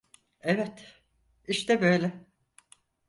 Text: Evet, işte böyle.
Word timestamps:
Evet, 0.41 1.01
işte 1.47 1.81
böyle. 1.81 2.25